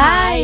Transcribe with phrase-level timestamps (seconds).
[0.00, 0.40] Hi!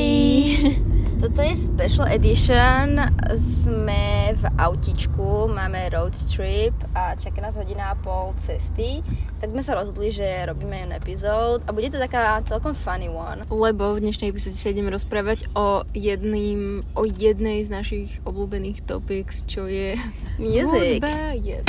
[1.16, 3.00] Toto je special edition.
[3.40, 9.00] Sme v autičku, máme road trip a čaká nás hodina a pol cesty.
[9.40, 13.48] Tak sme sa rozhodli, že robíme jeden epizód a bude to taká celkom funny one.
[13.48, 19.40] Lebo v dnešnej epizóde sa ideme rozprávať o, jedným, o jednej z našich obľúbených topics,
[19.48, 19.96] čo je
[20.36, 21.00] Music.
[21.00, 21.32] hudba.
[21.32, 21.64] Yes.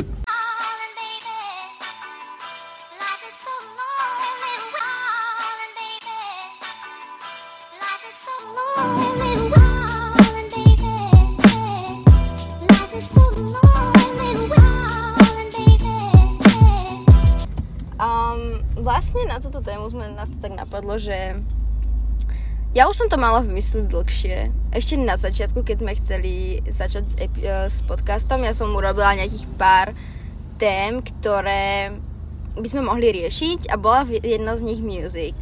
[19.07, 21.39] Vlastne na túto tému sme, nás to tak napadlo, že
[22.75, 24.51] ja už som to mala v mysli dlhšie.
[24.75, 29.15] Ešte na začiatku, keď sme chceli začať s, epi- eh, s podcastom, ja som urobila
[29.15, 29.95] nejakých pár
[30.59, 31.95] tém, ktoré
[32.59, 35.39] by sme mohli riešiť a bola jedna z nich music.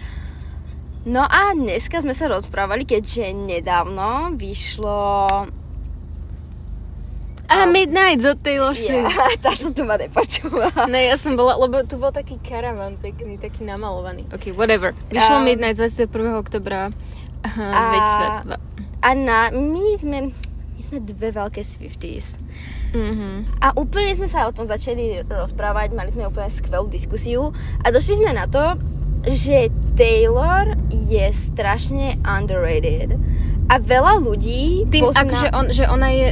[1.10, 5.50] No a dneska sme sa rozprávali, keďže nedávno vyšlo...
[7.48, 9.14] A Midnight od Taylor Ja, Swift.
[9.46, 10.70] táto tu ma nepočúva.
[10.86, 14.26] Ne, ja som bola, lebo tu bol taký karavan pekný, taký namalovaný.
[14.30, 14.92] Ok, whatever.
[15.08, 16.10] Vyšlo Um, Midnight 21.
[16.36, 16.90] oktobra
[17.44, 18.58] A- 2022.
[19.00, 20.18] A na, my sme,
[20.72, 22.42] my sme dve veľké Swifties.
[22.92, 23.60] Mhm.
[23.60, 28.18] A úplne sme sa o tom začali rozprávať, mali sme úplne skvelú diskusiu a došli
[28.18, 28.74] sme na to,
[29.24, 33.18] že Taylor je strašne underrated.
[33.66, 35.22] A veľa ľudí Tým, pozná...
[35.22, 36.28] akože on, že ona je,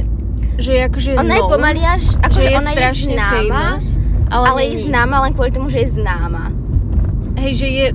[0.56, 3.86] že je akože ona je known, pomaly až, že akože je ona je známa, famous,
[4.30, 6.54] ale, ale je známa len kvôli tomu, že je známa.
[7.34, 7.86] Hej, že je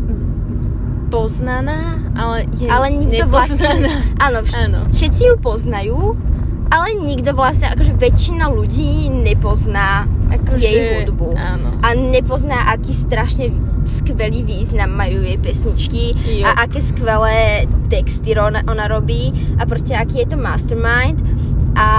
[1.09, 3.89] poznaná, ale je Ale nikto vlastne...
[4.21, 4.79] Áno, vš- Áno.
[4.93, 5.99] všetci ju poznajú,
[6.69, 11.33] ale nikto vlastne, akože väčšina ľudí nepozná Akože, jej hudbu.
[11.33, 11.81] Áno.
[11.81, 13.49] A nepozná, aký strašne
[13.89, 16.45] skvelý význam majú jej pesničky Jo.
[16.45, 21.17] a aké skvelé texty ona, ona robí a proste aký je to mastermind
[21.73, 21.89] a,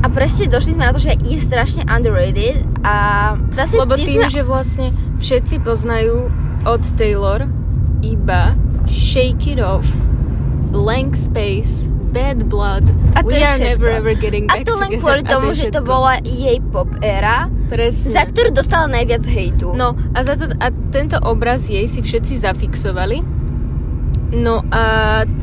[0.00, 2.94] a presne došli sme na to, že je strašne underrated a
[3.50, 7.44] vlastne Lebo tým, sme- že vlastne všetci poznajú od Taylor
[8.00, 9.84] iba Shake It Off,
[10.70, 13.68] Blank Space, Bad Blood, A to We Are všetko.
[13.70, 14.98] Never Ever Getting a Back to len Together.
[14.98, 18.10] kvôli A tomu, je že to bola jej pop éra, Presne.
[18.10, 19.70] za ktorú dostala najviac hejtu.
[19.72, 23.22] No a, za to, a tento obraz jej si všetci zafixovali.
[24.32, 24.82] No a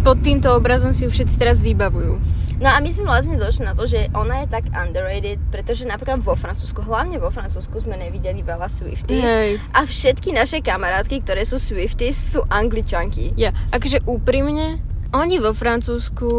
[0.01, 2.19] pod týmto obrazom si ju všetci teraz vybavujú.
[2.57, 6.19] No a my sme vlastne došli na to, že ona je tak underrated, pretože napríklad
[6.19, 9.21] vo Francúzsku, hlavne vo Francúzsku sme nevideli veľa Swifties.
[9.21, 9.61] Hej.
[9.71, 13.37] A všetky naše kamarátky, ktoré sú Swifties, sú angličanky.
[13.37, 14.81] Ja, akože úprimne,
[15.13, 16.29] oni vo Francúzsku...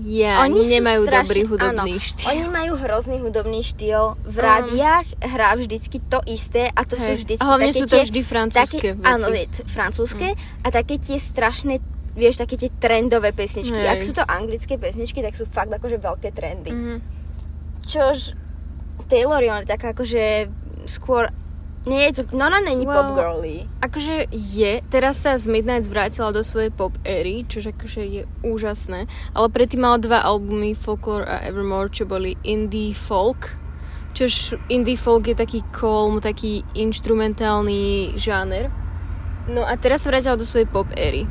[0.00, 2.26] Ja, oni sú nemajú strašne- dobrý hudobný áno, štýl.
[2.30, 4.14] Oni majú hrozný hudobný štýl.
[4.22, 4.46] V Mm.
[4.46, 7.26] rádiách hrá vždycky to isté a to sú Hej.
[7.26, 9.04] vždycky hlavne také sú to tie, vždy francúzske také, veci.
[9.04, 9.26] Áno,
[9.66, 10.28] francúzske
[10.62, 11.82] a také tie strašné
[12.14, 13.76] vieš, také tie trendové pesničky.
[13.76, 13.90] Hej.
[13.90, 16.70] Ak sú to anglické pesničky, tak sú fakt akože veľké trendy.
[16.70, 16.96] Mhm.
[17.86, 18.36] Čož
[19.10, 20.46] Taylor je taká akože
[20.86, 21.32] skôr
[21.88, 23.64] nie je to, no ona není Well, pop girly.
[23.80, 29.08] Akože je, teraz sa z Midnight vrátila do svojej pop éry, čo akože je úžasné,
[29.32, 33.56] ale predtým mala dva albumy Folklore a Evermore, čo boli indie folk,
[34.12, 38.68] čož indie folk je taký kolm, taký instrumentálny žáner.
[39.48, 41.24] No a teraz sa vrátila do svojej pop éry.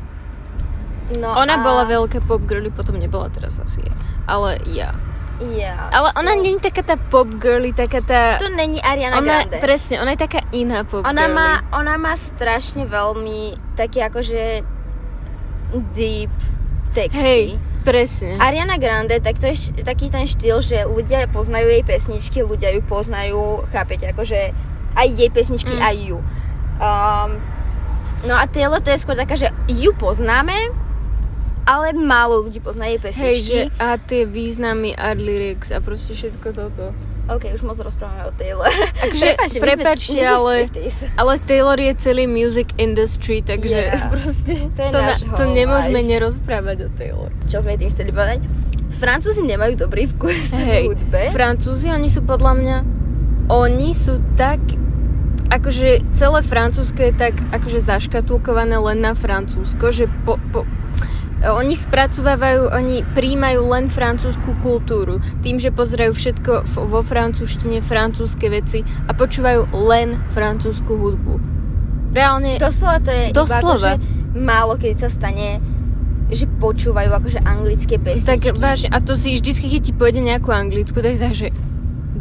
[1.18, 1.42] No a...
[1.42, 3.82] Ona bola veľká pop girly, potom nebola teraz asi.
[4.26, 4.94] Ale ja.
[5.40, 8.36] Ja, Ale ona som- nie je taká tá pop girly, taká tá...
[8.38, 9.58] To není Ariana ona, Grande.
[9.58, 11.34] presne, ona je taká iná pop Ona girly.
[11.34, 14.68] má, ona má strašne veľmi taký akože
[15.90, 16.34] deep
[16.92, 17.16] texty.
[17.18, 17.46] Hej,
[17.82, 18.36] presne.
[18.36, 22.82] Ariana Grande, tak to je taký ten štýl, že ľudia poznajú jej pesničky, ľudia ju
[22.82, 24.52] poznajú, chápete, akože
[24.92, 25.82] aj jej pesničky, Mm.
[25.82, 26.18] aj ju.
[26.76, 27.30] Um,
[28.26, 30.74] no a Taylor to je skôr taká, že ju poznáme,
[31.70, 33.46] ale málo ľudí pozná jej Hej, pesničky.
[33.46, 36.98] že a tie významy, art lyrics a proste všetko toto.
[37.30, 38.66] OK, už moc rozprávame o Taylor.
[39.06, 40.66] Akože, Prepáčte, sme ale,
[41.14, 44.10] ale Taylor je celý music industry, takže Yeah.
[44.14, 46.10] proste To je to, náš to nemôžeme life.
[46.10, 47.30] nerozprávať o Taylor.
[47.46, 48.42] Čo sme tým chceli povedať?
[48.90, 51.22] Francúzi nemajú dobrý vkus v Hej, hudbe.
[51.30, 52.78] Francúzi, oni sú podľa mňa,
[53.48, 54.58] oni sú tak,
[55.48, 60.66] akože celé Francúzsko je tak akože zaškatulkované len na Francúzsko, že po, po,
[61.40, 65.24] oni spracovávajú, oni príjmajú len francúzskú kultúru.
[65.40, 71.34] Tým, že pozerajú všetko vo francúzštine, francúzske veci a počúvajú len francúzsku hudbu.
[72.12, 73.60] Reálne, Doslova to je Doslova.
[73.62, 73.94] iba akože
[74.36, 75.62] málo keď sa stane
[76.30, 78.54] že počúvajú akože anglické pesničky.
[78.54, 81.50] tak vážne, a to si vždycky, keď ti pôjde nejakú anglickú, tak že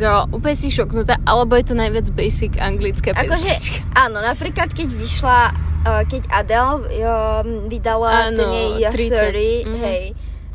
[0.01, 3.85] girl, úplne si šoknutá, alebo je to najviac basic anglická Akože, pesnička.
[3.93, 5.53] áno, napríklad keď vyšla
[5.89, 9.79] uh, keď Adele uh, vydala Áno, ten jej 30, 30, mhm.
[9.81, 10.05] hej,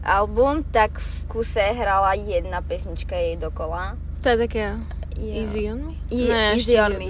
[0.05, 3.97] album, tak v kuse hrala jedna pesnička jej dokola.
[4.21, 4.77] To je také
[5.13, 5.45] Jo.
[5.45, 5.93] Easy on me?
[6.09, 7.05] Je- Ne, Easy on me.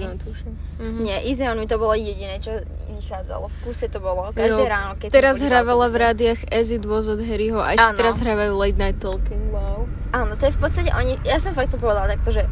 [0.78, 1.02] Mhm.
[1.02, 2.52] Nie, Easy on Me to bolo jediné, čo
[2.92, 3.48] vychádzalo.
[3.48, 7.08] V kuse to bolo každé Jo, ráno, keď Teraz hrávala v rádiách As It Was
[7.08, 9.88] od Harryho a ešte teraz hrávajú Late Night Talking, wow.
[10.12, 12.44] Áno, to je v podstate oni, ja som fakt to povedala takto, že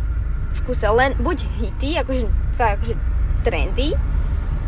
[0.53, 2.25] v kuse len buď hity, akože,
[2.57, 2.95] fakt akože
[3.45, 3.93] trendy,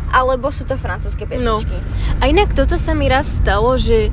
[0.09, 1.61] alebo sú to francúzske No.
[1.61, 1.77] pesničky.
[2.19, 4.09] A inak toto sa mi raz stalo, že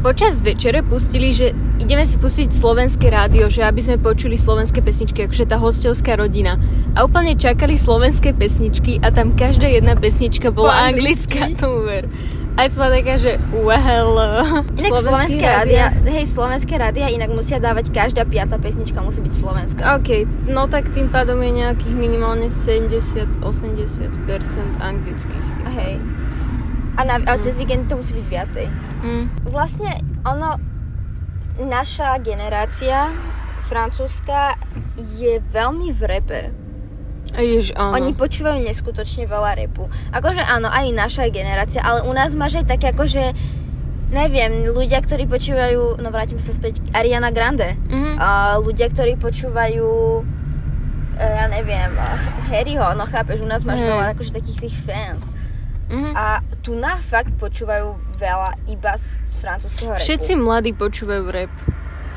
[0.00, 5.24] počas večere pustili, že ideme si pustiť slovenské rádio, že aby sme počuli slovenské pesničky,
[5.24, 6.60] akože tá hostovská rodina.
[6.92, 12.04] A úplne čakali slovenské pesničky a tam každá jedna pesnička bola anglická, to uver.
[12.54, 14.14] A som taká, že well,
[14.78, 19.82] Inak slovenské rádia, hej, slovenské rádia inak musia dávať, každá piata pesnička musí byť slovenská.
[19.98, 23.42] OK, no tak tým pádom je nejakých minimálne 70-80%
[24.78, 25.46] anglických.
[25.58, 25.66] Tým.
[25.66, 25.94] Hej.
[26.94, 28.66] A, na, a cez víkend to musí byť viacej.
[29.02, 29.24] Mm.
[29.50, 29.90] Vlastne
[30.22, 30.54] ono,
[31.58, 33.10] naša generácia
[33.66, 34.54] francúzska
[35.18, 36.63] je veľmi v repe.
[37.32, 37.96] Jež, áno.
[37.96, 39.88] Oni počúvajú neskutočne veľa repu.
[40.12, 43.34] Akože áno, aj naša generácia, ale u nás máš aj také akože
[44.14, 47.74] neviem, ľudia, ktorí počúvajú, no vrátime sa späť, Ariana Grande.
[47.90, 48.14] Mhm.
[48.16, 48.28] A
[48.62, 49.88] ľudia, ktorí počúvajú
[51.18, 51.90] e, ja neviem,
[52.46, 53.90] Harryho, no chápeš, u nás máš Hej.
[53.90, 55.34] veľa akože takých tých fans.
[55.90, 56.10] Mhm.
[56.14, 56.24] A
[56.62, 59.04] tu na fakt počúvajú veľa iba z
[59.42, 60.04] francúzského repu.
[60.06, 61.52] Všetci mladí počúvajú rap.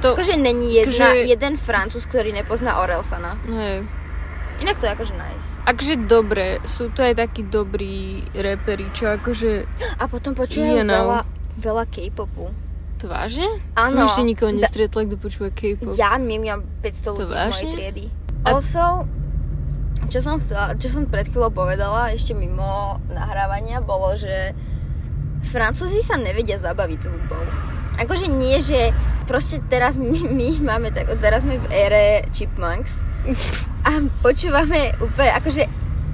[0.05, 3.33] To, Akože není jedna, Akože- jeden francúz, ktorý nepozná Orelsana.
[3.49, 3.81] hej.
[4.57, 5.47] Inak to je akože nice.
[5.63, 9.69] Akože dobre, sú to aj takí dobrí reperi, čo akože...
[9.95, 10.97] A potom počúvajú You know.
[11.05, 11.19] veľa,
[11.57, 12.49] veľa K-popu.
[12.97, 13.45] To vážne?
[13.75, 14.09] Som Áno.
[14.09, 15.93] ešte nikoho nestretla, kto počúva K-pop.
[15.93, 18.03] Ja milión 500 To ľudí z mojej triedy.
[18.41, 19.05] A- Also,
[20.07, 24.57] čo som, chcela, čo som pred chvíľou povedala, ešte mimo nahrávania, bolo, že
[25.43, 27.43] Francúzi sa nevedia zabaviť s hudbou.
[27.97, 28.89] Akože nie, že
[29.25, 33.05] proste teraz my, my máme tak, teraz sme v ére Chipmunks
[33.87, 35.63] a počúvame úplne, akože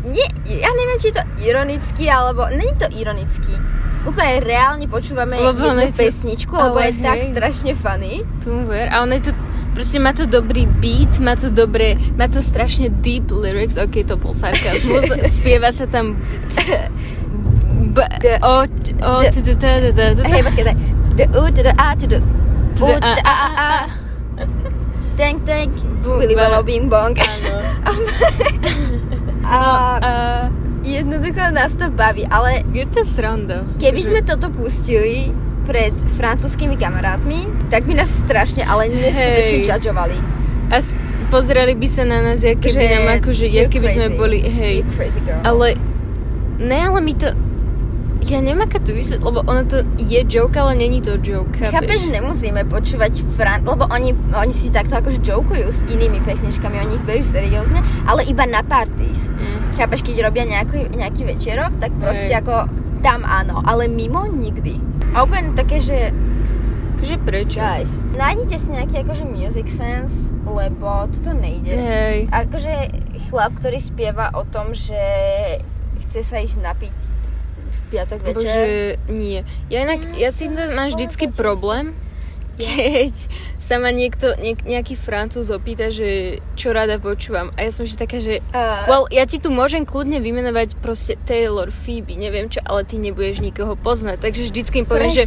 [0.06, 3.56] nie, ja neviem, či je to ironicky, alebo není to ironicky.
[4.04, 7.32] Úplne reálne počúvame Lebo jednu to- pesničku, lebo je tak hej.
[7.32, 8.14] strašne funny.
[8.40, 8.88] Tomu ver.
[8.88, 9.34] A ono je to...
[9.74, 14.14] Proste má to dobrý beat, má to dobré, má to strašne deep lyrics, ok, to
[14.14, 15.10] bol sarkazmus,
[15.40, 16.14] spieva sa tam
[17.90, 18.70] b, D- o,
[19.02, 19.34] o, D-
[20.24, 20.78] Hej, počkaj, tak.
[21.14, 22.20] The U to the A to To
[22.84, 23.70] U to A, A, A,
[25.14, 25.70] Tank, tank,
[26.02, 26.34] Bu- Willy
[26.64, 27.14] Bing Bong.
[27.14, 27.54] Áno.
[29.44, 29.60] A
[30.00, 30.12] A
[30.84, 33.64] jednoducho nás to baví, ale je to sranda.
[33.78, 35.32] keby že- sme toto pustili
[35.64, 40.18] pred francúzskými kamarátmi, tak by nás strašne, ale neskutočne judgeovali.
[40.68, 40.82] A
[41.30, 44.84] pozerali by sa na nás, keby Že nám akože, you're keby sme boli, hej.
[44.92, 45.40] Crazy girl.
[45.40, 45.80] Ale,
[46.58, 47.32] ne, ale mi to,
[48.30, 51.74] ja neviem, aká to vysvetliť, lebo ono to je joke, ale není to joke, Chápeš,
[51.74, 52.02] chápeš?
[52.14, 53.66] nemusíme počúvať Fran...
[53.66, 58.24] Lebo oni, oni si takto akože jokujú s inými pesničkami, oni ich berú seriózne, ale
[58.30, 59.34] iba na parties.
[59.34, 59.76] Mm.
[59.76, 62.46] Chápeš, keď robia nejaký, nejaký večerok, tak proste Hej.
[62.46, 62.56] ako
[63.04, 64.80] tam áno, ale mimo nikdy.
[65.12, 66.16] A úplne také, že
[67.04, 67.60] Akože prečo?
[67.60, 71.76] guys, nájdete si nejaký akože music sense, lebo toto nejde.
[71.76, 72.32] Hej.
[72.32, 72.74] Akože
[73.28, 74.96] chlap, ktorý spieva o tom, že
[76.00, 77.23] chce sa ísť napiť
[77.74, 78.38] v piatok večer.
[78.38, 78.66] Bože,
[79.10, 79.42] nie.
[79.70, 81.98] Ja inak, ja si to mám vždycky problém,
[82.62, 83.14] keď
[83.64, 87.50] sa ma niekto, niek, nejaký francúz opýta, že čo rada počúvam.
[87.56, 91.16] A ja som vždy taká, že Uh, well, ja ti tu môžem kľudne vymenovať proste
[91.24, 94.20] Taylor, Phoebe, neviem čo, ale ty nebudeš nikoho poznať.
[94.20, 95.26] Takže vždycky im poviem, že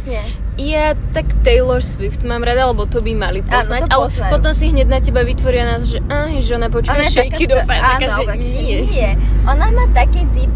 [0.61, 3.89] ja tak Taylor Swift mám rada, lebo to by mali poznať.
[3.89, 4.31] to ale poznajú.
[4.31, 7.51] potom si hneď na teba vytvoria nás, že, ah, že ona počúva Ona Shake It
[7.51, 7.65] Off.
[7.65, 8.75] Stra- taká, áno, že nie.
[8.85, 9.09] nie.
[9.49, 10.53] Ona má také deep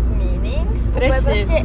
[0.94, 1.34] Presne.
[1.46, 1.60] Proste,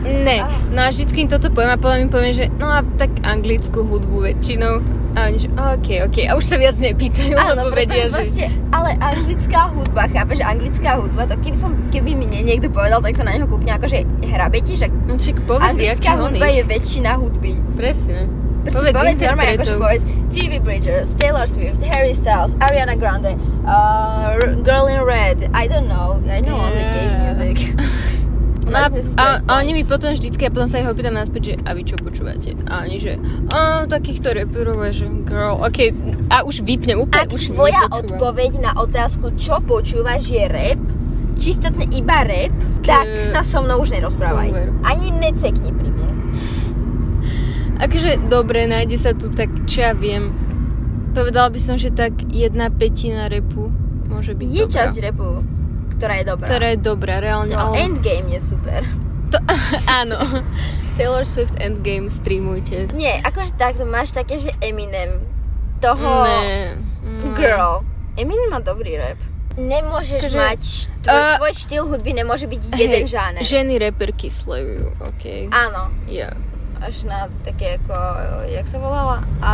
[0.00, 0.40] Ne,
[0.72, 4.32] no a im toto poviem a potom im poviem, že no a tak anglickú hudbu
[4.32, 4.80] väčšinou.
[5.10, 6.18] A oni, že OK, OK.
[6.30, 8.22] A už sa viac nepýtajú, áno, lebo vedia, že...
[8.22, 13.02] proste, ale anglická hudba, chápeš, anglická hudba, to keby, som, keby mi nie, niekto povedal,
[13.02, 16.62] tak sa na neho kúkne, akože hrabe ti, že No, Však povedz, anglická hudba je
[16.62, 17.58] väčšina hudby.
[17.74, 18.30] Presne.
[18.62, 23.34] Proste Povedz povedz, normálne, akože povedz Phoebe Bridgers, Taylor Swift, Harry Styles, Ariana Grande,
[23.66, 27.34] uh, Girl in Red, I don't know, I know only gay Yeah.
[27.34, 27.58] music.
[28.70, 28.86] No a,
[29.16, 31.82] a, a oni mi potom vždycky, a potom sa ich opýtam naspäť, že a vy
[31.82, 32.54] čo počúvate?
[32.64, 33.18] A oni, že
[33.50, 35.90] a takýchto reperov, že girl, ok,
[36.28, 37.98] a už vypnem, úplne Ak už tvoja nepočúvam.
[38.06, 40.78] odpoveď na otázku, čo počúvaš, je rap,
[41.34, 44.54] čistotne iba rap, tak sa so mnou už nerozprávaj.
[44.82, 46.08] Ani necekni pri mne.
[47.80, 50.30] Akože dobre, nájde sa tu tak, čo ja viem.
[51.10, 53.72] Povedala by som, že tak jedna petina repu
[54.06, 54.74] môže byť Je dobrá.
[54.76, 55.42] časť rapu,
[56.00, 56.46] ktorá je dobrá.
[56.48, 57.84] Ktorá je dobrá, reálne, no, ale...
[57.84, 58.80] Endgame je super.
[59.30, 59.36] To,
[60.00, 60.16] áno.
[60.96, 62.88] Taylor Swift Endgame streamujte.
[62.96, 65.20] Nie, akože takto máš také, že Eminem.
[65.84, 66.24] Toho...
[66.24, 66.80] Ne.
[67.04, 67.36] Mm.
[67.36, 67.84] Girl.
[68.16, 69.20] Eminem má dobrý rap.
[69.60, 70.60] Nemôžeš Akože, mať...
[70.62, 73.42] št- uh, tvoj štýl hudby nemôže byť jeden Hej, žáner.
[73.42, 75.52] Ženy reperky slejujú, OK.
[75.52, 75.92] Áno.
[76.08, 76.32] Ja.
[76.80, 77.92] Až na také ako...
[78.48, 79.20] Jak sa volala?
[79.44, 79.52] A...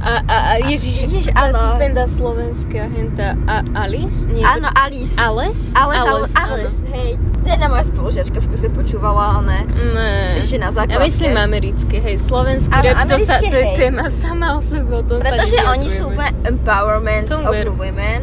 [0.00, 1.76] A, a, a ježiš, Ježiš, áno.
[1.76, 4.24] benda slovenská henta a Alice?
[4.32, 5.20] Nie, Áno, Alice.
[5.20, 5.76] Alice?
[5.76, 7.10] Alice, Alice, Alice, Alice, hej.
[7.36, 10.40] To jedna moja spolužiačka v kuse počúvala, ale Ne.
[10.40, 11.04] ešte na Ja základke.
[11.04, 15.04] myslím americké, hej, slovenský Áno, rap, to, sa, to je téma sama o sebe, o
[15.04, 18.20] tom Pretože oni sú úplne empowerment Tomu of women.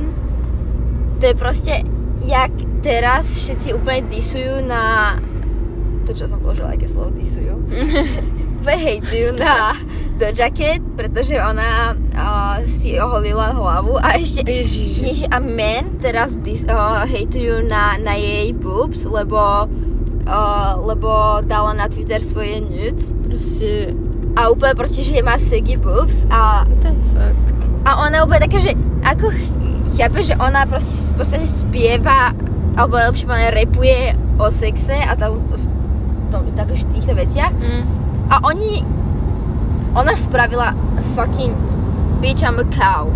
[1.18, 1.74] To je proste,
[2.22, 2.50] jak
[2.82, 5.14] teraz všetci úplne disujú na...
[6.08, 7.60] To, čo som položila, aké slovo disujú.
[8.64, 9.76] úplne hejtujú na
[10.16, 14.40] Doja Cat, pretože ona uh, si oholila hlavu a ešte...
[14.48, 15.04] Ježiš.
[15.04, 21.76] Ježi, a men teraz dis, uh, hejtujú na, na jej boobs, lebo, uh, lebo dala
[21.76, 23.92] na Twitter svoje nudes Proste,
[24.40, 27.36] a úplne proste, že má seggy boobs a what the fuck.
[27.84, 28.72] a ona úplne také, že
[29.04, 29.52] ako ch-
[30.00, 32.32] chápe, že ona proste v podstate spieva,
[32.80, 35.77] alebo lepšie povedané, repuje o sexe a tam v
[36.28, 37.54] tom, tak, týchto veciach.
[37.56, 37.84] Mm.
[38.28, 38.84] A oni,
[39.96, 40.76] ona spravila
[41.16, 41.56] fucking
[42.20, 43.08] bitch I'm a cow.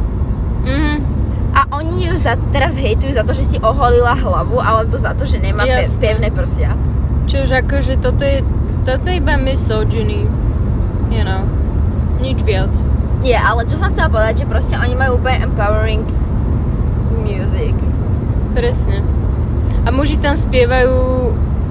[0.63, 1.03] Mm.
[1.51, 5.27] A oni ju za, teraz hejtujú za to, že si oholila hlavu, alebo za to,
[5.27, 6.80] že nemá pe- pevné prsia.
[7.27, 8.39] Čiže akože toto je,
[8.88, 10.32] toto je iba misogyny.
[11.12, 11.44] You know.
[12.24, 12.72] Nič viac.
[13.22, 16.08] Nie, ale čo som chcela povedať, že proste oni majú úplne empowering
[17.22, 17.75] music.
[18.56, 19.03] Presne.
[19.86, 21.21] A muži tam spievajú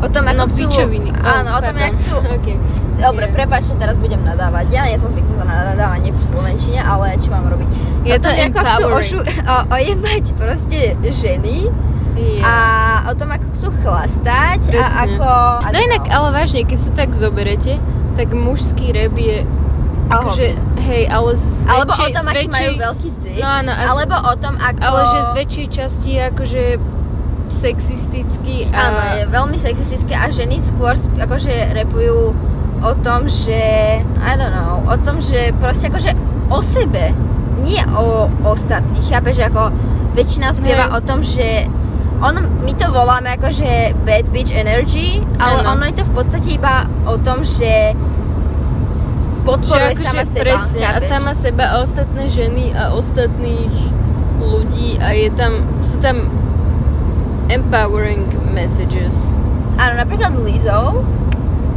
[0.01, 0.65] O tom, ako no, chcú...
[0.65, 1.11] pičoviny.
[1.13, 2.15] Áno, o tom, jak chcú...
[2.37, 2.57] okay.
[3.01, 3.33] Dobre, Nie.
[3.33, 4.69] prepáčte, teraz budem nadávať.
[4.73, 7.69] Ja nie som zvyknutá na nadávanie v Slovenčine, ale čo mám robiť?
[8.05, 9.19] Je o tom, to ako chcú ošu,
[9.53, 11.69] o, ojebať proste ženy
[12.11, 12.45] Yeah.
[12.45, 12.55] a
[13.09, 15.17] o tom, ako chcú chlastať a Presne.
[15.17, 15.29] ako...
[15.65, 17.81] a No inak, ale vážne, keď sa tak zoberete,
[18.13, 19.49] tak mužský rap je
[20.11, 20.47] akože,
[20.85, 23.39] hej, ale z Alebo o väčšej, tom, aký majú väčšej, veľký dick.
[23.41, 24.81] No áno, z- alebo o tom, ako...
[24.83, 26.63] ale že z väčšej časti akože
[27.51, 28.79] sexistický a...
[28.91, 32.33] Áno, je veľmi sexistické a ženy skôr akože repujú
[32.81, 33.61] o tom, že
[34.01, 36.17] I don't know, o tom, že proste akože
[36.49, 37.13] o sebe,
[37.61, 39.05] nie o ostatných.
[39.05, 39.63] Chápeš, že ako
[40.17, 40.95] väčšina spieva Hej.
[40.97, 41.69] o tom, že
[42.21, 45.77] ono, my to voláme akože bad bitch energy, ale Áno.
[45.77, 47.97] ono je to v podstate iba o tom, že
[49.45, 50.45] podporuje Že sama akože seba.
[50.45, 51.09] Presne, a chápeš?
[51.09, 53.75] sama seba a ostatné ženy a ostatných
[54.41, 56.29] ľudí a je tam, sú tam
[57.51, 59.35] empowering messages.
[59.75, 61.03] Áno, napríklad Lizzo,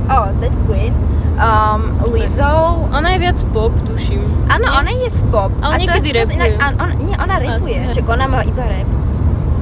[0.06, 0.94] oh, that queen,
[1.36, 4.22] um, Lizzo, Ona je viac pop, tuším.
[4.46, 5.50] Áno, ona je v pop.
[5.60, 6.62] Ale A je- niekedy to je inak, rapuje.
[6.62, 7.78] áno, ona, nie, ona rapuje.
[7.82, 7.94] Asi.
[7.96, 8.90] Čak ona má iba rap.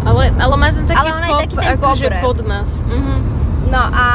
[0.02, 2.22] Ale, ale má ten taký Ale ona je pop, taký ten pop akože rap.
[2.22, 2.70] podmas.
[2.84, 3.16] Mhm.
[3.72, 4.06] No a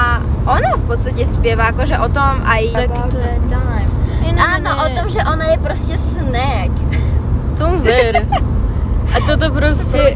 [0.45, 2.63] ona v podstate spieva akože o tom aj...
[2.77, 3.89] Taký to- time.
[4.37, 4.81] Áno, ne.
[4.83, 6.69] o tom, že ona je proste snack.
[7.57, 8.21] Tomu ver.
[9.15, 10.13] A toto proste...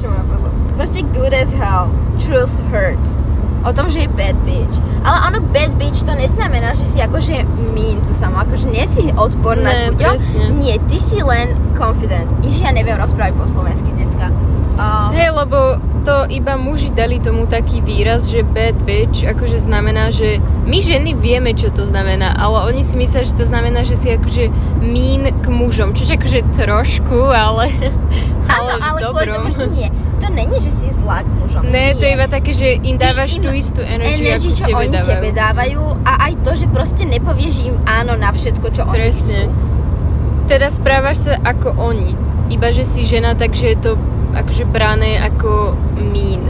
[0.75, 1.89] Proste good as hell.
[2.19, 3.23] Truth hurts.
[3.61, 4.81] O tom, že je bad bitch.
[5.03, 8.41] Ale ono bad bitch to neznamená, že si akože mean tu samo.
[8.41, 10.17] Akože nie si odporná Ne, ľuďom.
[10.17, 10.45] presne.
[10.55, 12.33] Nie, ty si len confident.
[12.41, 14.33] Ježi, ja neviem rozprávať po slovensky dneska.
[14.81, 15.77] Um, Hej, lebo
[16.09, 21.13] to iba muži dali tomu taký výraz, že bad bitch, akože znamená, že my ženy
[21.21, 24.49] vieme, čo to znamená, ale oni si myslia, že to znamená, že si akože
[24.81, 27.69] mean k mužom, čo akože trošku, ale,
[28.49, 29.35] Áno, ale kvôli dobrom.
[29.37, 29.89] tomu, že nie.
[30.21, 31.63] To není, že si zlá k mužom.
[31.69, 32.17] Ne, to je nie.
[32.17, 35.13] iba také, že im Ty dávaš im tú istú energy, energy, čo tebe oni dávajú.
[35.13, 39.49] tebe dávajú a aj to, že proste nepovieš im áno na všetko, čo oni Presne.
[40.49, 42.17] Teda správaš sa ako oni,
[42.49, 43.93] iba že si žena, takže je to
[44.35, 46.45] akože brané ako mean.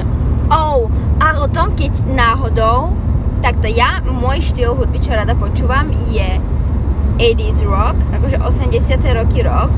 [0.50, 0.90] Oh,
[1.22, 2.92] a o tom, keď náhodou,
[3.40, 6.40] takto ja, môj štýl hudby, čo rada počúvam, je
[7.20, 8.96] 80s rock, akože 80.
[9.16, 9.70] roky rock.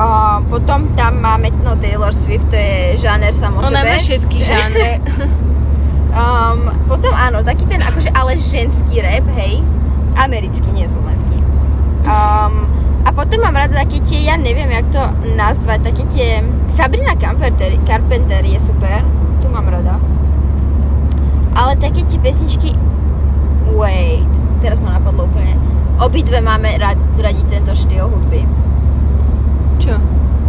[0.00, 3.90] A potom tam máme, no Taylor Swift, to je žáner samo Ona sebe.
[3.90, 4.90] má všetky žánre.
[6.10, 9.60] Um, potom áno, taký ten akože ale ženský rap, hej.
[10.16, 11.36] Americký, nie slovenský.
[12.02, 12.66] Um,
[13.00, 15.02] a potom mám rada také tie, ja neviem, jak to
[15.34, 16.28] nazvať, také tie...
[16.68, 19.00] Sabrina Carpenter, Carpenter je super,
[19.40, 19.96] tu mám rada.
[21.56, 22.76] Ale také tie pesničky...
[23.70, 24.28] Wait,
[24.60, 25.56] teraz ma napadlo úplne.
[26.02, 28.44] Obidve máme rad, radi tento štýl hudby.
[29.80, 29.96] Čo?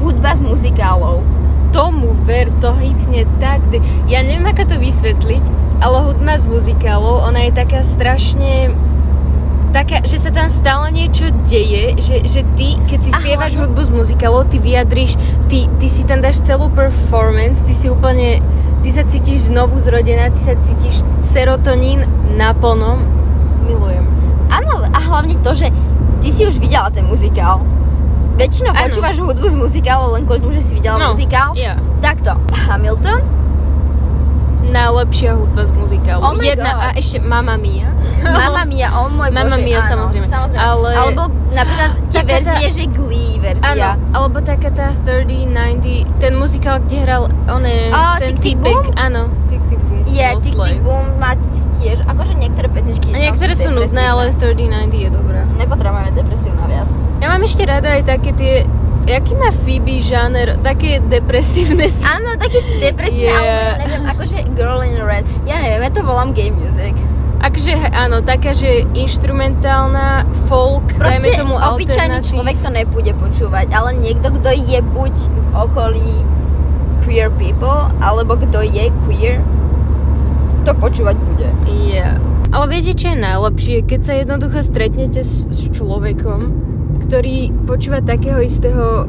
[0.04, 1.24] Hudba z muzikálov.
[1.72, 3.64] tomu ver, to hitne tak.
[3.72, 5.44] de- Ja neviem, ako to vysvetliť,
[5.80, 8.76] ale hudba z muzikálov, ona je taká strašne
[9.72, 13.82] taká, že sa tam stále niečo deje, že, že ty, keď si spievaš hlavne- hudbu
[13.82, 15.16] z muzikálov, ty vyjadríš,
[15.48, 18.44] ty, ty si tam dáš celú performance, ty si úplne
[18.80, 23.00] ty sa cítiš znovu zrodená, ty sa cítiš serotonín naplno.
[23.62, 24.04] Milujem.
[24.50, 25.70] Áno, a hlavne to, že
[26.20, 27.64] ty si už videla ten muzikál.
[28.34, 28.82] Väčšinou Áno.
[28.84, 31.54] počúvaš hudbu z muzikálu len kvôli tomu, že si videla No, muzikál.
[31.54, 31.78] ja.
[32.00, 33.22] Takto, Hamilton,
[34.64, 36.22] Najlepšia hudba z muzikálu.
[36.22, 36.84] Oh Jedna God.
[36.84, 37.90] a ešte Mamma Mia.
[38.38, 40.28] Mamma Mia, oh môj bože, Mia, áno, samozrejme.
[40.28, 40.62] samozrejme.
[40.62, 43.68] Ale- Alebo napríklad tie Taká tá- verzie, že Glee verzia.
[43.68, 48.86] Áno, alebo taká tá 30, 90, ten muzikál, kde hral on je, Á, ten Boom?
[48.96, 50.06] áno, Tick Tick Boom.
[50.06, 50.56] Je, bol Tick.
[50.56, 51.34] Tick Boom má
[51.78, 53.10] tiež, akože niektoré pesničky.
[53.10, 55.42] A niektoré sú nudné, ale 30, 90 je dobrá.
[55.58, 56.90] Nepotrebujeme depresívna viac.
[57.18, 58.54] Ja mám ešte rada aj také tie,
[59.04, 63.74] jaký má Phoebe žáner, také depresívne s- Áno, také depresívne, Yeah.
[63.74, 65.26] ale neviem, akože Girl in Red.
[65.44, 66.94] Ja neviem, ja to volám gay music.
[67.42, 73.98] He- áno, taká, že instrumentálna, folk, Proste dajme tomu obyčajný človek to nepôjde počúvať, ale
[73.98, 76.12] niekto, kto je buď v okolí
[77.02, 79.42] queer people, alebo kto je queer,
[80.62, 81.50] to počúvať bude.
[81.66, 82.22] Yeah.
[82.52, 83.76] Ale viete, čo je najlepšie?
[83.84, 86.40] Keď sa jednoducho stretnete s, s človekom,
[87.12, 89.04] ktorý počúva takého istého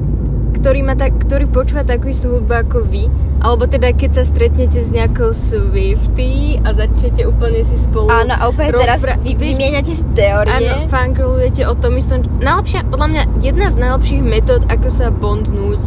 [0.53, 3.11] ktorý, má tak, ktorý počúva takú istú hudbu ako vy,
[3.43, 8.47] alebo teda keď sa stretnete s nejakou Swifty a začnete úplne si spolu Áno, a
[8.47, 10.55] úplne teraz rozpra- vy, vieš, vymieňate si teórie.
[10.55, 12.23] Áno, fangirlujete o tom istom.
[12.39, 15.81] Najlepšia, podľa mňa, jedna z najlepších metód, ako sa bondnúť,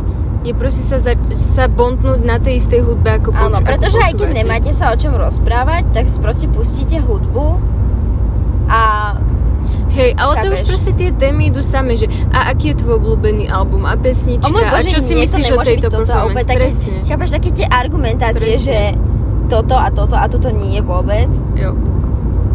[0.44, 4.12] je proste sa, za, sa bondnúť na tej istej hudbe, ako, Áno, poču, pretože aj
[4.12, 4.40] keď počúvate.
[4.44, 7.76] nemáte sa o čom rozprávať, tak si proste pustíte hudbu
[8.68, 8.82] a
[9.96, 13.48] Hej, ale to už proste tie témy idú same, že a aký je tvoj obľúbený
[13.48, 16.36] album a pesnička o môj a Bože, čo si nie, myslíš to o tejto performance?
[16.36, 16.98] Úplne také, Presne.
[17.08, 18.60] chápeš, také tie argumentácie, Presne.
[18.62, 18.78] že
[19.48, 21.32] toto a toto a toto nie je vôbec.
[21.56, 21.72] Jo.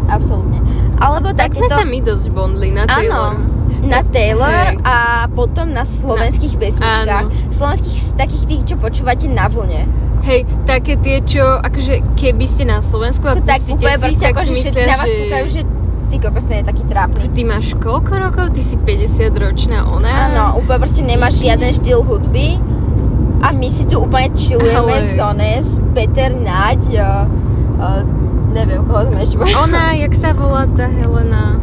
[0.05, 0.59] Absolútne.
[0.95, 1.75] Alebo Tak sme takéto...
[1.75, 3.33] sa my dosť bondli na Áno, Taylor.
[3.81, 4.75] na Taylor Hej.
[4.83, 4.95] a
[5.31, 7.25] potom na slovenských pesničkách.
[7.25, 7.49] áno.
[7.49, 9.87] Slovenských takých tých, čo počúvate na vlne.
[10.21, 14.37] Hej, také tie, čo, akože keby ste na Slovensku a To tak pustíte si, tak
[14.37, 15.17] ako, si že myslia, na vás že...
[15.17, 15.61] kúkajú, že
[16.11, 17.31] ty kokos, ten je taký trápny.
[17.31, 18.45] Ty máš koľko rokov?
[18.51, 20.27] Ty si 50 ročná ona?
[20.27, 22.59] Áno, úplne proste nemáš žiaden štýl hudby
[23.39, 27.25] a my si tu úplne chillujeme Ale- z Ones, Peter Naď, uh,
[27.79, 28.01] uh,
[28.51, 29.39] neviem, koho sme ešte.
[29.55, 31.55] Ona, jak sa volá tá Helena?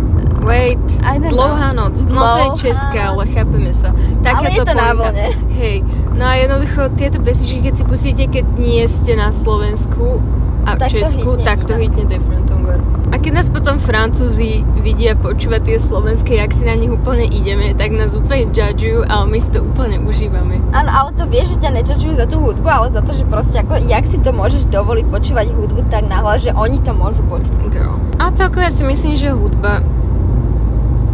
[0.49, 0.81] Wait,
[1.29, 1.93] dlouhá know.
[1.93, 2.09] noc.
[2.09, 3.93] No to je česká, ale chápeme sa.
[4.25, 5.27] Taká Ale je to na vlne.
[5.53, 5.77] Hej,
[6.17, 10.17] no a jednoducho tieto pesničky, keď si pustíte, keď nie ste na Slovensku
[10.65, 12.81] a Tak to Česku, hitne tak to hitne different over.
[13.19, 17.75] A keď nás potom Francúzi vidia počúvať tie slovenské, jak si na nich úplne ideme,
[17.75, 20.63] tak nás úplne judgujú, ale my si to úplne užívame.
[20.71, 23.59] Áno, ale to vieš, že ťa nečačujú za tú hudbu, ale za to, že proste
[23.59, 27.59] ako, jak si to môžeš dovoliť počúvať hudbu tak nahlas, že oni to môžu počuť.
[27.75, 27.99] Girl.
[28.23, 29.83] A celkovo ja si myslím, že hudba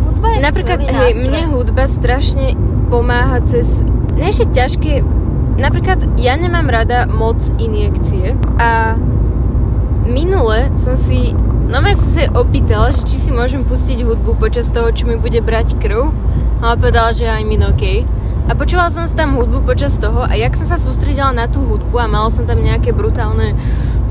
[0.04, 1.24] Hudba je Napríklad, hej, nástroj.
[1.24, 2.46] mne hudba strašne
[2.92, 3.80] pomáha cez...
[4.12, 5.00] Nie, že ťažké...
[5.56, 8.92] Napríklad, ja nemám rada moc injekcie a
[10.04, 11.32] minule som si...
[11.64, 15.16] No ja som sa opýtala, že či si môžem pustiť hudbu počas toho, čo mi
[15.16, 16.12] bude brať krv.
[16.60, 18.04] A povedala, že aj min OK.
[18.44, 21.64] A počúvala som si tam hudbu počas toho a jak som sa sústredila na tú
[21.64, 23.56] hudbu a mala som tam nejaké brutálne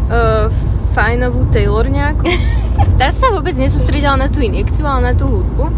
[0.09, 0.49] uh,
[0.97, 2.25] fajnovú Taylor nejakú,
[3.01, 5.69] tá sa vôbec nesústredila na tú injekciu, ale na tú hudbu.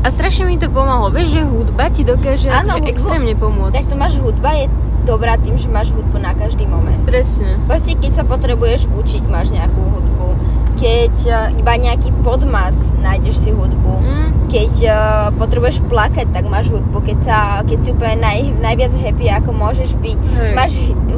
[0.00, 1.12] A strašne mi to pomohlo.
[1.12, 3.74] Vieš, že hudba ti dokáže Áno, akože hudbu- extrémne pomôcť.
[3.76, 4.64] Tak to máš hudba je
[5.04, 6.98] dobrá tým, že máš hudbu na každý moment.
[7.04, 7.60] Presne.
[7.68, 10.28] Proste keď sa potrebuješ učiť, máš nejakú hudbu.
[10.76, 13.94] Keď uh, iba nejaký podmas, nájdeš si hudbu.
[14.04, 14.96] Mm, Keď uh,
[15.40, 17.00] potrebuješ plakať, tak máš hudbu.
[17.00, 20.20] Keď, sa, keď si úplne naj, najviac happy, ako môžeš byť.
[20.20, 20.52] Hej.
[20.52, 20.72] Máš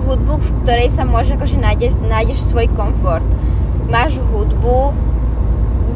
[0.06, 3.26] hudbu, v ktorej sa môže, akože nájdeš, nájdeš svoj komfort.
[3.90, 4.94] Máš hudbu,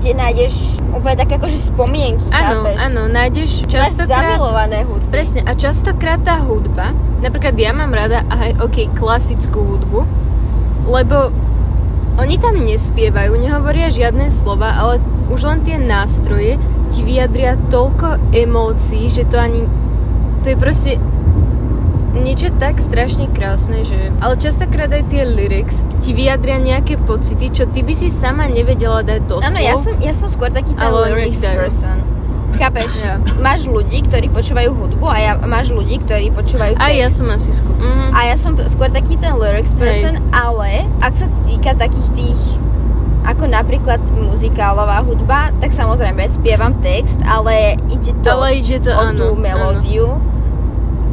[0.02, 2.78] kde nájdeš úplne také akože spomienky, áno, chápeš?
[2.82, 4.10] áno, nájdeš Máš častokrát...
[4.10, 5.10] zamilované hudby.
[5.14, 6.90] Presne, a častokrát tá hudba,
[7.22, 10.02] napríklad ja mám rada aj, ok, klasickú hudbu,
[10.90, 11.30] lebo
[12.20, 14.94] oni tam nespievajú, nehovoria žiadne slova, ale
[15.32, 16.60] už len tie nástroje
[16.92, 19.64] ti vyjadria toľko emócií, že to ani...
[20.44, 20.92] To je proste
[22.12, 24.12] niečo tak strašne krásne, že...
[24.20, 29.00] Ale častokrát aj tie lyrics ti vyjadria nejaké pocity, čo ty by si sama nevedela
[29.00, 32.11] dať do Áno, ja som, ja som skôr taký ten lyrics person.
[32.52, 33.02] Chápeš?
[33.02, 33.16] Ja.
[33.38, 36.84] Máš ľudí, ktorí počúvajú hudbu a ja, máš ľudí, ktorí počúvajú text.
[36.84, 37.74] A ja som asi skôr...
[37.74, 42.40] Mm, A ja som skôr taký ten lyrics person, ale ak sa týka takých tých
[43.22, 48.98] ako napríklad muzikálová hudba, tak samozrejme spievam text, ale ide to Ale ide to, o
[48.98, 50.18] áno, tú melódiu.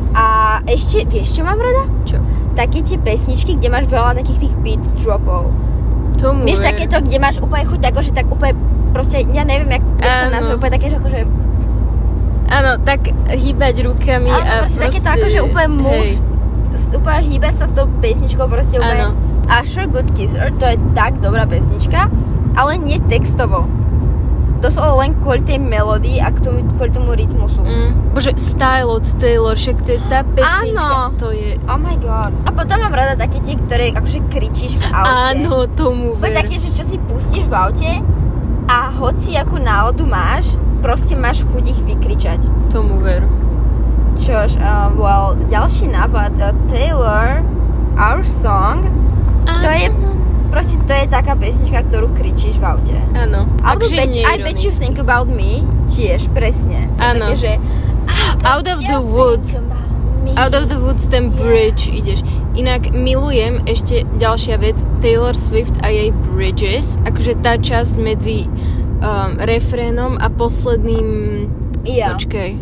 [0.09, 1.85] A ešte, vieš čo mám rada?
[2.03, 2.17] čo?
[2.57, 5.53] Také tie pesničky, kde máš veľa takých tých beat dropov.
[6.17, 6.65] Tomu Vieš, je.
[6.65, 8.57] takéto, kde máš úplne chuť, akože tak úplne,
[8.89, 11.19] proste, ja neviem, jak, jak to nazvať, úplne také, že akože,
[12.49, 14.97] Áno, tak hýbať rukami áno, a proste, proste...
[15.05, 16.17] takéto akože úplne move, hej,
[16.73, 19.17] s- úplne hýbať sa s tou pesničkou, proste úplne, Áno.
[19.45, 22.09] Asher Good Kisser, to je tak dobrá pesnička,
[22.57, 23.69] ale nie textovo.
[24.59, 27.63] Doslova len kvôli tej melódii a k tomu, kvôli tomu rytmusu.
[27.63, 28.11] Mm.
[28.11, 31.15] Bože, Style od Taylor, však to je tá pesnička, Áno.
[31.15, 31.55] to je...
[31.63, 32.33] Oh my god.
[32.43, 35.07] A potom mám rada také tie, ktoré akože kričíš v aute.
[35.31, 36.35] Áno, tomu ver.
[36.35, 37.91] také, že čo si pustíš v aute
[38.69, 40.53] a hoci akú náladu máš,
[40.85, 42.45] proste máš chuť ich vykričať.
[42.69, 43.25] Tomu ver.
[44.21, 47.41] Čož, uh, well, ďalší nápad, uh, Taylor,
[47.97, 48.85] Our Song,
[49.49, 49.89] to je,
[50.53, 52.97] proste to je taká pesnička, ktorú kričíš v aute.
[53.17, 53.49] Áno.
[53.65, 56.85] Alebo takže bet, I bet you think about me, tiež, presne.
[57.01, 57.33] Áno.
[57.33, 57.51] Také, že
[58.45, 59.57] Out of the woods.
[60.37, 62.21] Out of the Woods, ten bridge ideš.
[62.59, 68.51] Inak milujem ešte ďalšia vec, Taylor Swift a jej bridges, akože tá časť medzi
[68.99, 71.07] um, refrénom a posledným...
[71.87, 72.19] Ja.
[72.19, 72.59] Počkaj.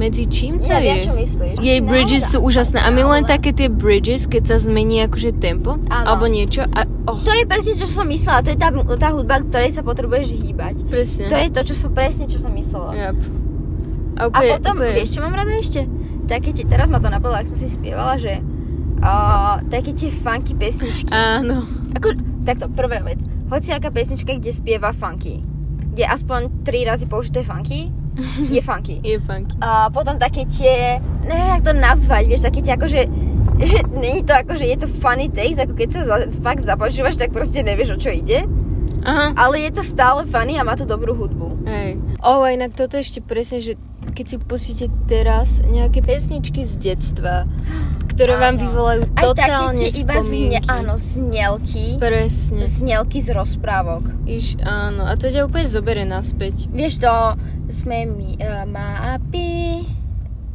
[0.00, 0.88] Medzi čím to Ja je?
[0.88, 1.56] viem, čo myslíš.
[1.60, 6.16] Jej bridges sú úžasné a milujem také tie bridges, keď sa zmení akože tempo Áno.
[6.16, 8.40] alebo niečo a oh, To je presne, čo som myslela.
[8.40, 10.88] To je tá, tá hudba, ktorej sa potrebuješ hýbať.
[10.88, 11.28] presne.
[11.28, 13.12] To je to, čo som presne, čo som myslela.
[13.12, 13.18] Yep.
[14.16, 15.84] A, A potom, úplne, vieš, čo mám rada ešte?
[16.24, 18.40] Také teraz ma to napadlo, ak som si spievala, že
[19.00, 21.10] uh, také tie funky pesničky.
[21.12, 21.64] Áno.
[21.96, 23.20] Ako, takto, prvá vec.
[23.46, 25.42] Hoci aká pesnička, kde spieva funky,
[25.94, 27.94] kde aspoň tri razy použité funky,
[28.48, 29.00] je funky.
[29.04, 29.54] Je funky.
[29.60, 30.96] A potom také tie,
[31.28, 33.00] neviem, jak to nazvať, vieš, také tie akože,
[33.60, 37.20] že není to ako, že je to funny text, ako keď sa za, fakt započúvaš,
[37.20, 38.48] tak proste nevieš, o čo ide.
[39.06, 39.36] Aha.
[39.38, 41.68] Ale je to stále funny a má to dobrú hudbu.
[41.68, 42.00] Hej.
[42.24, 43.78] O, a inak toto ešte presne, že
[44.16, 47.44] keď si pustíte teraz nejaké pesničky z detstva,
[48.16, 48.62] ktoré vám Áno.
[48.64, 52.00] vyvolajú Aj totálne také tie iba zne, áno, znelky.
[52.00, 52.64] Presne.
[52.64, 54.08] Znelky z rozprávok.
[54.24, 55.04] Iš, áno.
[55.04, 56.64] A to ťa úplne zobere naspäť.
[56.72, 57.12] Vieš to,
[57.68, 59.84] sme my uh, mapy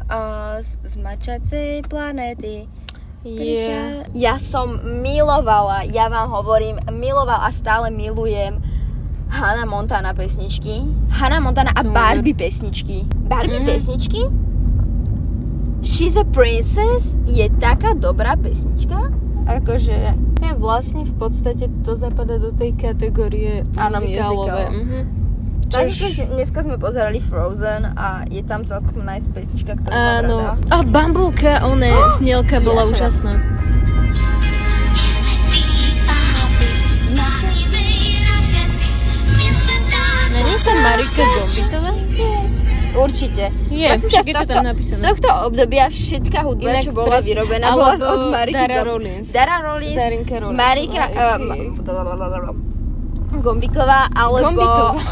[0.10, 2.66] uh, z, z mačacej planéty.
[3.22, 4.02] Je.
[4.18, 8.58] Ja som milovala, ja vám hovorím, milovala a stále milujem
[9.30, 10.82] Hannah Montana pesničky.
[11.14, 11.86] Hannah Montana a.
[11.86, 13.06] Barbie pesničky.
[13.30, 13.68] Barbie Mhm.
[13.70, 14.22] pesničky?
[15.82, 19.10] She's a Princess je taká dobrá pesnička.
[19.44, 19.98] Akože,
[20.40, 24.64] je vlastne v podstate, to zapada do tej kategórie Áno, muzikálové.
[24.64, 24.72] musical.
[24.72, 25.00] Mhm.
[25.72, 30.38] tak Čož- dneska sme pozerali Frozen a je tam celkom nice pesnička, ktorú mám Áno.
[30.54, 30.68] rada.
[30.68, 33.40] A bambulka, one, oh, snielka bola úžasná.
[40.32, 41.92] Není to Marika Gombitová?
[42.92, 43.44] Určite.
[43.72, 45.00] Je, z je to tam napísané.
[45.00, 47.28] z tohto obdobia všetká hudba, Inak čo bola presne.
[47.32, 49.28] vyrobená, bola od Mariky Dara Rollins.
[49.32, 49.98] Dara Rollins.
[49.98, 50.60] Darinka Rollins.
[50.60, 51.04] Marika...
[51.08, 51.66] Ej, Uh, ej.
[53.40, 54.52] Gombiková, alebo...
[54.52, 55.04] Gombitová.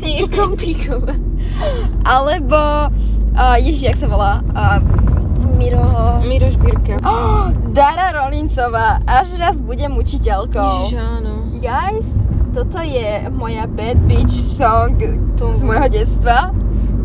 [0.00, 1.14] Nie, Gombíková.
[2.02, 2.60] alebo...
[3.36, 4.40] Uh, ježi, jak sa volá?
[4.56, 4.80] Uh,
[5.54, 5.84] Miro...
[6.24, 6.96] Miroš Birka.
[7.04, 9.04] Oh, Dara Rollinsová.
[9.04, 10.88] Až raz budem učiteľkou.
[10.88, 11.32] Ježiš, áno.
[11.60, 12.08] Guys,
[12.54, 14.94] toto je moja bad bitch song
[15.34, 16.54] To- z môjho detstva.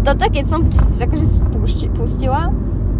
[0.06, 2.54] Toto keď som akože spúšti, pustila,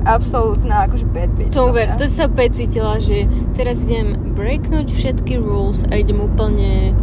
[0.04, 4.18] absolútna akože bad bitch To som ver, to si sa opäť cítila, že teraz idem
[4.34, 6.98] breaknúť všetky rules a idem úplne...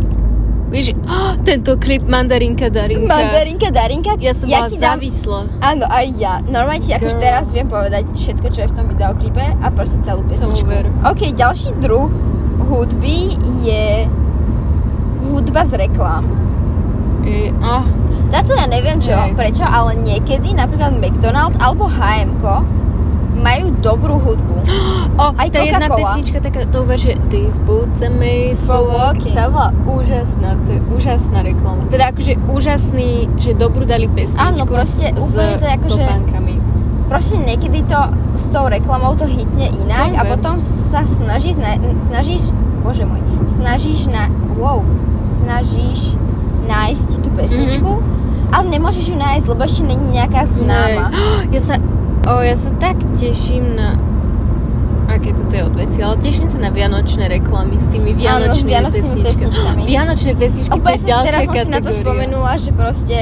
[0.66, 3.06] Vieš, oh, tento klip Mandarinka Darinka.
[3.06, 5.46] Mandarinka, Darinka, Ja som ja bola závislá.
[5.62, 6.42] Áno, aj ja.
[6.42, 10.26] Normálne ti akože teraz viem povedať všetko, čo je v tom videoklipe a proste celú
[10.26, 10.66] pesničku.
[10.66, 10.90] ver.
[11.06, 12.10] OK, ďalší druh
[12.66, 14.10] hudby je
[15.30, 16.24] hudba z reklám.
[17.26, 17.82] E, oh,
[18.30, 19.34] Táto ja neviem čo, Hej.
[19.38, 22.38] prečo, ale niekedy napríklad McDonald alebo H&M
[23.36, 24.64] majú dobrú hudbu.
[25.20, 29.36] oh, Aj tá jedna pesnička taká, to že These boots are made For walking.
[29.36, 31.84] Tá bola úžasná, to je úžasná reklama.
[31.92, 36.54] Teda akože úžasný, že dobrú dali pesničku Áno, proste s, úplne to je akože- topánkami.
[37.06, 38.00] Proste niekedy to
[38.34, 42.50] s tou reklamou to hitne inak To a potom sa snažíš, na, snažíš,
[42.82, 44.26] bože môj, snažíš na,
[44.58, 44.82] wow,
[45.28, 46.14] snažíš
[46.64, 48.04] nájsť tú pesničku, Mhm.
[48.50, 51.04] ale nemôžeš ju nájsť, lebo ešte není nejaká známa.
[51.08, 51.50] Nej.
[51.54, 51.74] Ja sa,
[52.26, 53.94] o, ja sa tak teším na
[55.08, 58.18] aké to je odveci, ale teším sa na vianočné reklamy s tými Áno,
[58.50, 59.22] s vianočnými, vianočnými pesničkami.
[59.22, 59.80] pesničkami.
[59.86, 62.02] Vianočné pesničky, to Úplne je ďalšia teraz som si na to kategória.
[62.02, 63.18] spomenula, že proste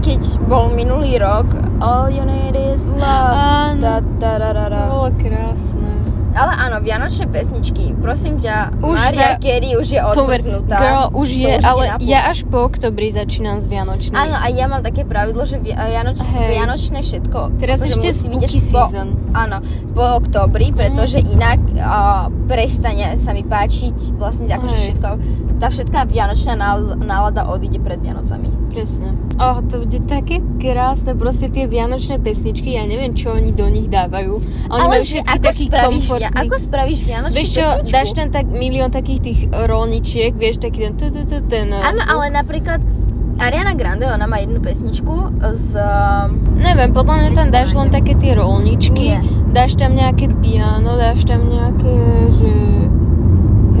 [0.00, 1.48] keď bol minulý rok
[1.80, 3.82] All you need is love Áno.
[3.82, 4.82] da, da, da, da, To da.
[4.86, 5.83] bolo krásne.
[6.34, 11.28] Ale áno, vianočné pesničky Prosím ťa, Už Maria za- Carey už je odmrznutá girl, už
[11.30, 14.18] To je, ide ale ja až po oktobri začínam s vianočnými.
[14.18, 16.48] Áno, a ja mám také pravidlo, že vi- vianoč, Hej.
[16.50, 19.08] vianočné všetko Teraz akože ešte spooky po, season.
[19.14, 19.32] Mhm.
[19.32, 19.56] Áno,
[19.94, 24.84] po oktobri, pretože inak uh, prestane sa mi páčiť vlastne akože Hej.
[24.90, 25.08] všetko
[25.54, 28.50] tá všetká vianočná nál- nálada odíde pred Vianocami.
[28.74, 29.14] Presne.
[29.38, 33.86] Oh, to bude také krásne, proste tie vianočné pesničky, ja neviem, čo oni do nich
[33.86, 34.42] dávajú.
[34.66, 37.94] Oni Ale majú všetky ako taký spravíš komfort Ja, ako spravíš vianočnú Vieš čo, pesničku?
[37.94, 40.94] dáš tam tak milión takých tých rolničiek, vieš, taký ten
[41.46, 42.82] ten no, Áno, ale napríklad
[43.38, 45.74] Ariana Grande, ona má jednu pesničku z...
[46.54, 49.22] Neviem, podľa mňa tam dáš len také tie rolničky, Nie.
[49.50, 51.94] dáš tam nejaké piano, dáš tam nejaké,
[52.30, 52.50] že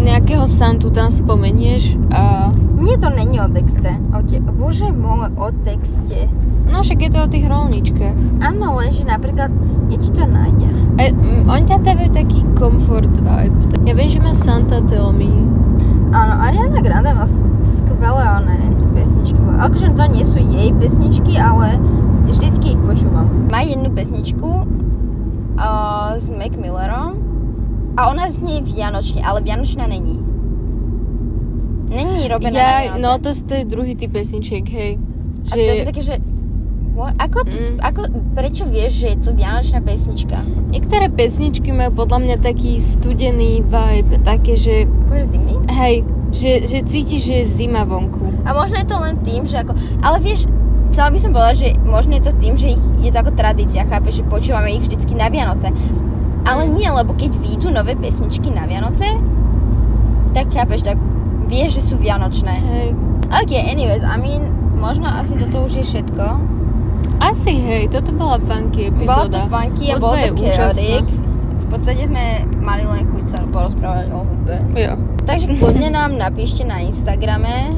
[0.04, 2.52] nejakého Santu tam spomenieš a
[2.84, 3.96] Nie, to není o texte.
[4.12, 4.44] O te...
[4.44, 6.28] Bože môj, o texte.
[6.68, 8.44] no však je to o tých rolničkách.
[8.44, 9.48] Áno, lenže napríklad,
[9.88, 10.68] ja ti to nájdem.
[11.00, 13.56] E, mm, oni tam dávajú taký comfort vibe.
[13.88, 15.32] Ja viem, že má Santa Tell Me.
[16.12, 17.24] Áno, Ariana Grande má
[17.64, 19.40] skvelé oné pesničky.
[19.40, 21.80] Akože to nie sú jej pesničky, ale
[22.28, 23.48] vždycky ich počúvam.
[23.48, 24.68] Má jednu pesničku
[25.56, 27.23] uh, s Mac Millerom
[27.94, 30.18] a ona znie vianočne, ale vianočná není.
[31.86, 33.00] Není robená na Ja, Vianoce.
[33.00, 34.92] no to, to je druhý typ pesničiek, hej.
[35.44, 36.16] A to je také, že...
[36.94, 37.14] What?
[37.18, 37.78] Ako, to, Mm.
[37.82, 38.00] ako,
[38.32, 40.38] prečo vieš, že je to vianočná pesnička?
[40.70, 45.54] Niektoré pesničky majú podľa mňa taký studený vibe, také, že Akože zimný?
[45.68, 48.22] hej, že, že cítiš, že je zima vonku.
[48.42, 49.74] A možno je to len tým, že ako...
[50.00, 50.46] Ale vieš,
[50.90, 53.82] chcela by som povedať, že možno je to tým, že ich, je to ako tradícia,
[53.84, 55.74] chápeš, že počúvame ich vždycky na Vianoce.
[56.44, 59.08] Ale nie, lebo keď výjdu nové pesničky na Vianoce,
[60.36, 61.00] tak chápeš, tak
[61.48, 62.52] vieš, že sú vianočné.
[62.52, 62.88] Hej.
[63.32, 66.24] Ok, anyways, I mean, možno asi toto už je všetko.
[67.20, 69.40] Asi hej, toto bola funky Bolo epizóda.
[69.40, 71.06] to funky a bolo to chaotic.
[71.64, 74.56] V podstate sme mali len chuť sa porozprávať o hudbe.
[74.76, 75.00] Jo.
[75.24, 77.72] Takže kľudne nám napíšte na Instagrame.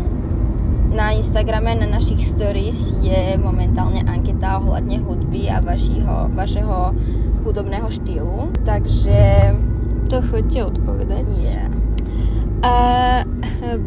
[0.90, 6.96] Na Instagrame, na našich stories je momentálne anketa ohľadne hudby a vašího, vašeho
[7.46, 8.50] hudobného štýlu.
[8.66, 9.54] Takže
[10.10, 11.26] To chodte odpovedať.
[11.30, 11.70] yeah.
[12.62, 12.74] A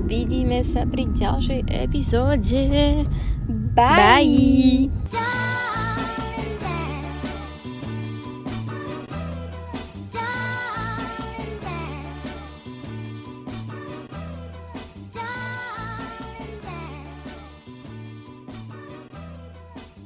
[0.07, 3.03] vidíme sa pri ďalšej epizóde.
[3.75, 4.87] Bye.
[5.11, 5.48] Bye.